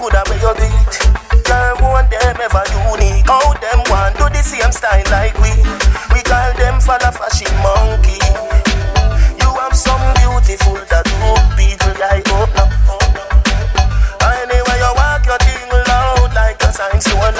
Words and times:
good 0.00 0.14
at 0.16 0.24
where 0.32 0.40
you 0.40 0.52
do. 0.56 0.68
Girl, 1.44 1.76
want 1.84 2.08
them 2.08 2.36
ever 2.40 2.64
unique. 2.88 3.28
All 3.28 3.52
them 3.60 3.84
want 3.92 4.16
do 4.16 4.24
the 4.32 4.40
same 4.40 4.72
style 4.72 5.04
like 5.12 5.36
we. 5.44 5.52
We 6.16 6.24
call 6.24 6.50
them 6.56 6.80
for 6.80 6.96
fashion 6.96 7.52
monkey. 7.60 8.16
You 9.36 9.50
have 9.60 9.76
some 9.76 10.00
beautiful 10.16 10.80
tattoo, 10.88 11.36
people 11.52 11.92
like 12.00 12.24
oh. 12.32 12.48
oh, 12.48 12.72
oh. 12.88 12.96
oh. 12.96 14.40
Anyway, 14.40 14.78
you 14.80 14.92
walk 14.96 15.22
your 15.28 15.36
thing 15.44 15.68
loud 15.68 16.32
like 16.32 16.56
a 16.64 16.72
sign 16.72 16.96
you 17.04 17.16
want. 17.20 17.36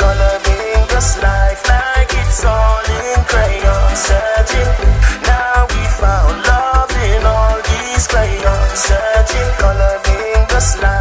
Coloring 0.00 0.80
this 0.88 1.20
life 1.20 1.60
like 1.68 2.08
it's 2.24 2.40
all 2.44 2.80
in 2.88 3.20
crayon 3.28 3.92
searching. 3.92 4.72
Now 5.28 5.68
we 5.68 5.82
found 6.00 6.40
love 6.48 6.92
in 7.04 7.20
all 7.28 7.60
these 7.68 8.08
crayons 8.08 8.80
searching, 8.80 9.50
coloring 9.60 10.40
this 10.48 10.80
life. 10.80 10.93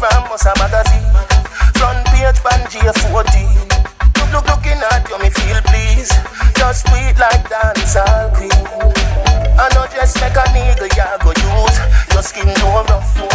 from 0.00 0.24
Musa 0.32 0.52
Magazine. 0.56 1.04
Front 1.76 2.00
page 2.08 2.40
Banjia 2.40 2.92
40. 3.12 3.28
Look, 4.16 4.32
look, 4.32 4.46
looking 4.48 4.80
at 4.80 5.04
you, 5.10 5.18
me 5.20 5.28
feel 5.28 5.60
please. 5.68 6.08
Just 6.56 6.88
sweet 6.88 7.16
like 7.20 7.44
dancehall 7.52 8.32
queen. 8.34 8.64
I 9.60 9.68
know 9.74 9.84
just 9.92 10.16
make 10.22 10.32
a 10.32 10.44
nigga, 10.56 10.88
yeah, 10.96 11.18
go 11.20 11.30
use. 11.36 11.78
Your 12.14 12.22
skin 12.22 12.48
no 12.60 12.82
rough. 12.88 13.12
Oh. 13.20 13.29